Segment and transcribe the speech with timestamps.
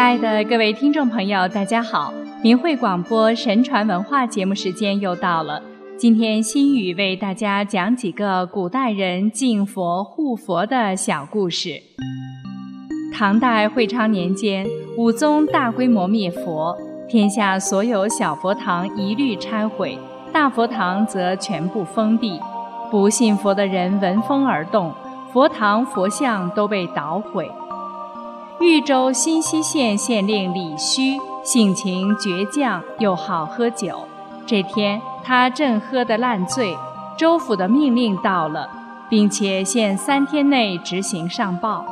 [0.00, 2.10] 亲爱的各位听众朋友，大家好！
[2.42, 5.62] 明慧广播神传文化节目时间又到了。
[5.98, 11.82] 今天心语为大家讲几个古代人敬佛护佛的小故事。
[13.12, 14.66] 唐代会昌年间，
[14.96, 16.74] 武宗大规模灭佛，
[17.06, 19.98] 天下所有小佛堂一律拆毁，
[20.32, 22.40] 大佛堂则全部封闭。
[22.90, 24.94] 不信佛的人闻风而动，
[25.30, 27.46] 佛堂佛像都被捣毁。
[28.60, 34.06] 豫州新溪县县令李须性情倔强，又好喝酒。
[34.44, 36.76] 这天，他正喝得烂醉，
[37.16, 38.68] 州府的命令到了，
[39.08, 41.86] 并且限三天内执行上报。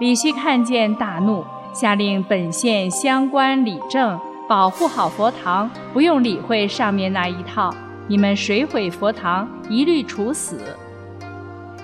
[0.00, 7.74] 李须看见大怒，下令本县乡官理政保护好佛堂，不用理会上面那一套。
[8.06, 10.76] 你们谁毁佛堂，一律处死。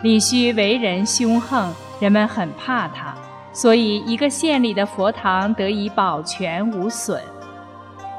[0.02, 3.14] 李须为人凶横，人们很怕他，
[3.52, 7.20] 所以一个县里的佛堂得以保全无损。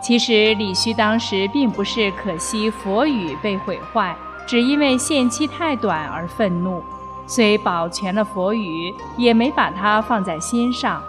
[0.01, 4.15] 其实李须当时并不是可惜佛语被毁坏，
[4.47, 6.81] 只因为限期太短而愤怒，
[7.27, 11.01] 虽保全了佛语，也没把它放在心上。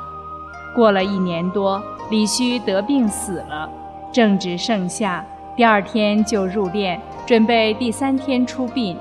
[0.75, 3.71] 过了一年多，李须得病死了，
[4.13, 5.25] 正值盛夏，
[5.57, 8.97] 第二天就入殓，准备第三天出殡。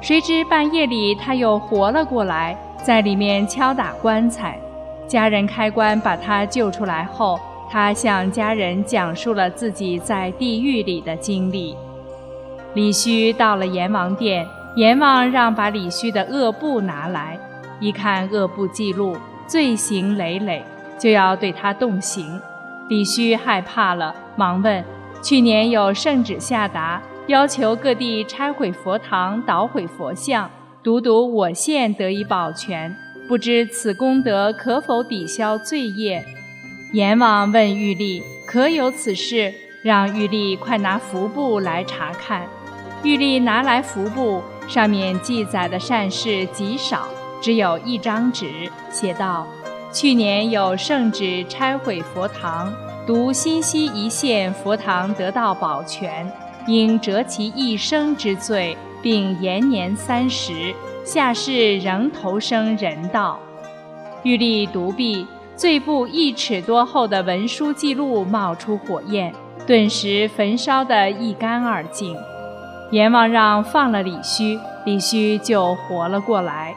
[0.00, 4.58] 谁知半夜里他又活了过来，在里面敲打棺材，
[5.06, 7.38] 家人开棺把他救出来后。
[7.70, 11.76] 他向家人讲述了自己在地狱里的经历。
[12.72, 17.38] 李须到了阎王殿，阎王让把李须的恶簿拿来，
[17.78, 20.64] 一看恶簿记录，罪行累累，
[20.98, 22.40] 就要对他动刑。
[22.88, 24.82] 李须害怕了，忙问
[25.20, 30.50] ：“去年有圣旨下达，要求各地拆毁佛堂、捣毁佛像，
[30.88, 32.96] 独独我县得以保全，
[33.28, 36.24] 不知此功德可否抵消罪业？”
[36.94, 39.52] 阎王问玉帝：“可有此事？”
[39.84, 42.46] 让玉帝快拿符簿来查看。
[43.02, 47.06] 玉帝拿来符簿，上面记载的善事极少，
[47.42, 48.46] 只有一张纸，
[48.90, 49.46] 写道
[49.92, 52.72] ：“去年有圣旨拆毁佛堂，
[53.06, 56.32] 独新溪一县佛堂得到保全，
[56.66, 63.38] 应折其一生之罪，并延年三十，下世仍投生人道。”
[64.24, 65.26] 玉立独臂。
[65.56, 69.34] 最部一尺多厚的文书记录冒出火焰，
[69.66, 72.16] 顿时焚烧得一干二净。
[72.92, 76.76] 阎王让放了李须，李须就活了过来。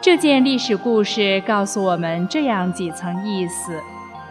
[0.00, 3.82] 这件历史故事告诉我们这样几层意思：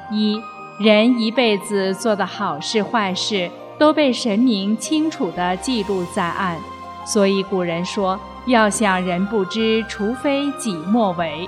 [0.09, 0.41] 一
[0.79, 6.57] 人一辈子做的好事坏事都被神明清楚地记录在案，
[7.05, 11.47] 所以古人说要想人不知，除非己莫为。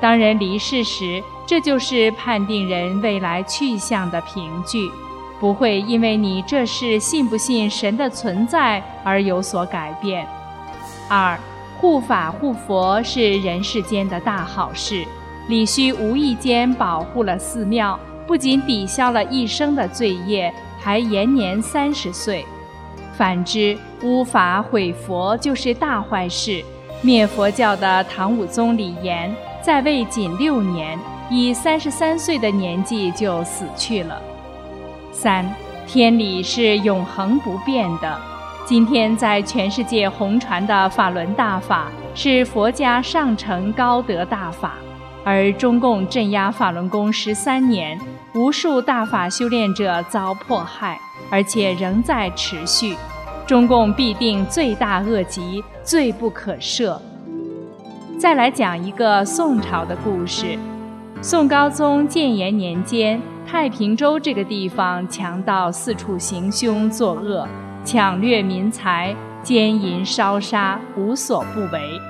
[0.00, 4.90] 当人离世时，这就是判定人未来去向的凭据，
[5.40, 10.26] 不会因为你这事信不信神的存在而有所改变。
[11.08, 11.38] 二，
[11.80, 15.04] 护法护佛是人世间的大好事，
[15.48, 20.52] 李须无意间保护了寺庙，不仅抵消了一生的罪业，
[20.88, 22.46] 还延年三十岁。
[23.12, 26.64] 反之，污法毁佛就是大坏事。
[27.02, 29.30] 灭佛教的唐武宗李炎。
[29.60, 34.22] 在位仅六年，以三十三岁的年纪就死去了。
[35.12, 35.46] 三，
[35.86, 38.18] 天理是永恒不变的。
[38.64, 44.76] 今天在全世界红传的法轮大法，是佛家上乘高德大法。
[45.28, 48.00] 而中共镇压法轮功十三年，
[48.34, 50.98] 无数大法修炼者遭迫害，
[51.30, 52.96] 而且仍在持续。
[53.46, 56.98] 中共必定罪大恶极，罪不可赦。
[58.18, 60.58] 再来讲一个宋朝的故事。
[61.20, 67.46] 宋高宗建炎年间，太平州这个地方强盗四处行凶作恶，
[67.84, 72.00] 抢掠民财，奸淫烧杀，无所不为。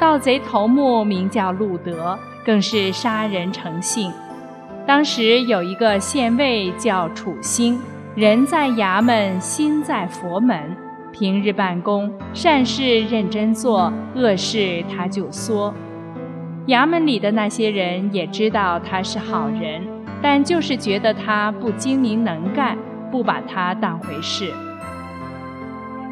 [0.00, 4.12] 盗贼头目名叫陆德，更是杀人成性。
[4.86, 7.80] 当时有一个县尉叫楚兴，
[8.14, 10.76] 人在衙门，心在佛门。
[11.10, 15.72] 平日办公，善事认真做，恶事他就说。
[16.66, 19.82] 衙门里的那些人也知道他是好人，
[20.20, 22.76] 但就是觉得他不精明能干，
[23.12, 24.50] 不把他当回事。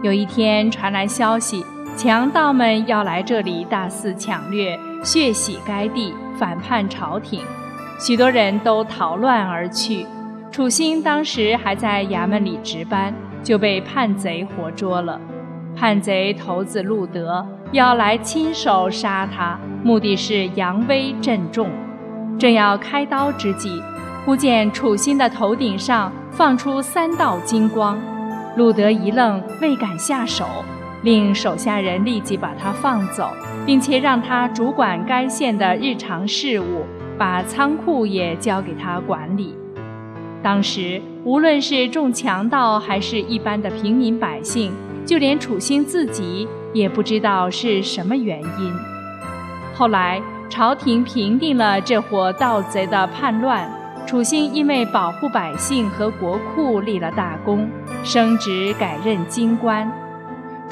[0.03, 1.65] 有一天传来消息，
[1.97, 7.41] 强盗们要来这里大肆抢掠，血洗该地，反叛朝廷，
[8.01, 10.05] 许多人都逃乱而去。
[10.51, 13.15] 楚兴当时还在衙门里值班。
[13.43, 15.21] 就被叛贼活捉了。
[15.77, 21.69] 叛贼头子陆德要来亲手杀他，目的是扬威震众。
[22.39, 23.83] 正要开刀之际，
[24.25, 27.99] 忽见楚兴的头顶上放出三道金光。
[28.57, 30.47] 路德一愣，未敢下手，
[31.03, 33.31] 令手下人立即把他放走，
[33.67, 36.85] 并且让他主管该县的日常事务，
[37.19, 39.57] 把仓库也交给他管理。
[40.43, 44.73] 当时，无论是众强盗还是一般的平民百姓，
[45.05, 48.73] 就连楚兴自己也不知道是什么原因。
[49.75, 53.71] 后来，朝廷平定了这伙盗贼的叛乱，
[54.07, 57.69] 楚兴因为保护百姓和国库立了大功。
[58.05, 59.89] 升职改任京官，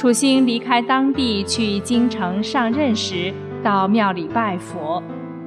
[0.00, 5.02] 楚兴离开当地去京城上任时，到庙里拜佛。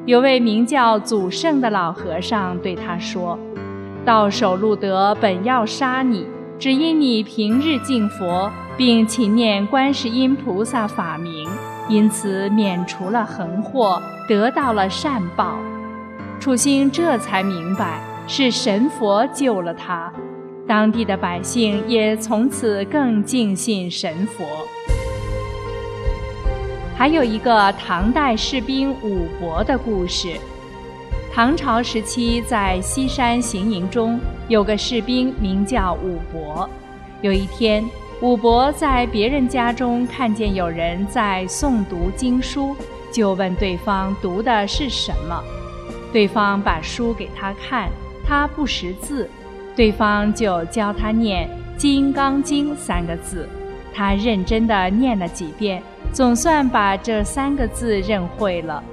[0.06, 3.36] 有位名叫祖圣的老和尚对他说
[4.06, 6.28] ：“道守路德本要杀你，
[6.60, 11.50] 只因你平日敬佛，并勤念观世音菩萨法名，
[11.90, 14.00] 因此免除了横祸，
[14.30, 15.58] 得到了善报。”
[16.40, 20.14] 楚兴这才明白，是神佛救了他。
[20.68, 24.46] 当地的百姓也从此更敬信神佛。
[26.96, 30.38] 还有一个唐代士兵武伯的故事。
[31.34, 36.70] 唐朝时期，在西山行营中有个士兵名叫武伯。
[37.22, 37.84] 有一天，
[38.22, 42.76] 武伯在别人家中看见有人在诵读经书，
[43.12, 45.44] 就问对方读的是什么。
[46.14, 47.90] 对方把书给他看，
[48.24, 49.28] 他不识字。
[49.76, 51.48] 对方就教他念
[51.78, 53.50] 《金刚经》三个字，
[53.94, 55.82] 他认真地念了几遍，
[56.12, 58.84] 总算把这三个字认会了。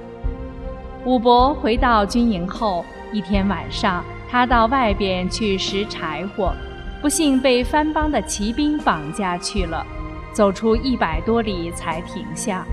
[1.05, 6.53] 武伯回到军营后，一天晚上，他到外边去拾柴火，
[7.01, 9.85] 不幸被番邦的骑兵绑架去了。
[10.33, 12.65] 走出一百多里才停下，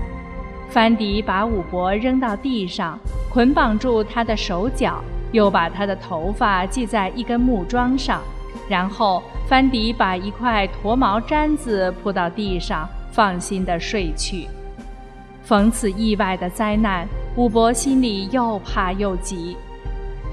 [0.69, 2.97] 番迪把武伯扔到地上，
[3.29, 5.03] 捆绑住他的手脚。
[5.31, 8.21] 又把他的头发系在一根木桩上，
[8.67, 14.47] 然后范迪把一块驼毛毡子铺到地上，放心地睡去。
[15.43, 19.57] 逢此意外的灾难，武伯心里又怕又急。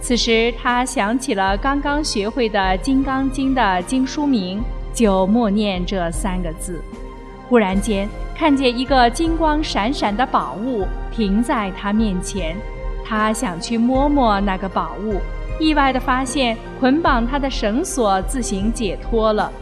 [0.00, 6.82] 此时他想起了刚刚学会的《金刚经》的经书名，就默念这三个字。
[7.48, 12.56] 忽然间，看见一个金光闪闪的宝物停在他面前。
[13.08, 15.20] 他想去摸摸那个宝物，
[15.60, 19.52] 意外地发现捆绑他的绳索自行解脱了。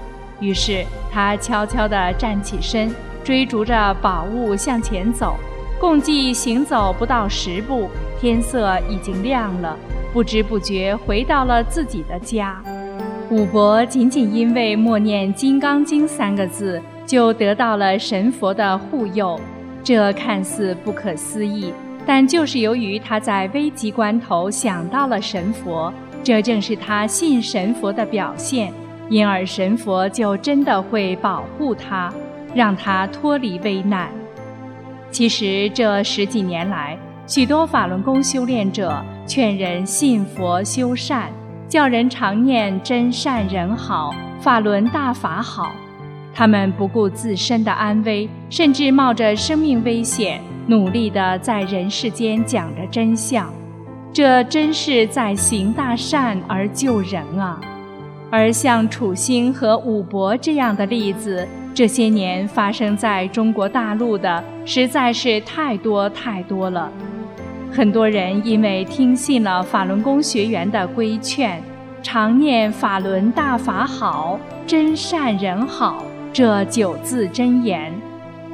[0.41, 5.37] 于是他悄悄地站起身，追逐着宝物向前走。
[5.79, 9.77] 共计行走不到十步，天色已经亮了，
[10.13, 12.63] 不知不觉回到了自己的家。
[13.31, 19.39] 武伯仅仅因为默念《金刚经》三个字，就得到了神佛的护佑，
[19.83, 21.73] 这看似不可思议。
[22.07, 25.93] 但就是由于他在危急关头想到了神佛，
[26.23, 28.73] 这正是他信神佛的表现，
[29.09, 32.13] 因而神佛就真的会保护他，
[32.55, 34.11] 让他脱离危难。
[35.11, 41.31] 其实这十几年来，许多法轮功修炼者劝人信佛修善，
[41.69, 45.73] 叫人常念真善人好，法轮大法好。
[46.35, 50.41] 他们不顾自身的安危，甚至冒着生命危险。
[50.67, 53.53] 努力地在人世间讲着真相，
[54.13, 57.61] 这真是在行大善而救人啊！
[58.31, 66.91] 而像楚兴和武伯这样的例子，这些年发生在中国大陆的实在是太多太多了。
[67.71, 71.63] 很多人因为听信了法轮功学员的规劝，
[72.03, 76.03] 常念“法轮大法好，真善人好”
[76.35, 77.95] 这九字真言，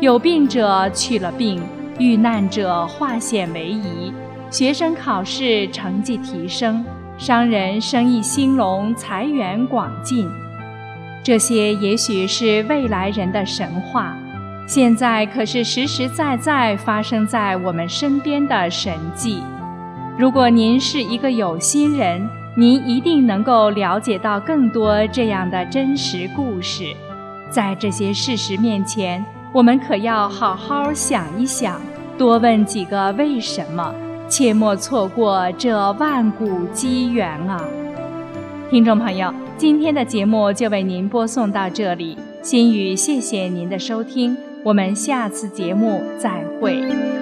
[0.01, 1.63] 有病者去了病。
[1.99, 4.13] 遇难者化险为夷，
[4.51, 6.85] 学生考试成绩提升，
[7.17, 10.29] 商人生意兴隆，财源广进。
[11.23, 14.15] 这些也许是未来人的神话，
[14.67, 19.43] 现在可是实实在在发生在我们身边的神迹。
[20.19, 26.95] 如果您是一个有心人，您一定能够了解到更多这样的真实故事。
[27.51, 31.81] 在这些事实面前，我们可要好好想一想。
[32.17, 33.95] 多问几个为什么，
[34.29, 37.65] 切莫错过这万古机缘啊！
[38.71, 47.20] 听众朋友，今天的节目就为您播送到这里，心语谢谢您的收听，我们下次节目再会。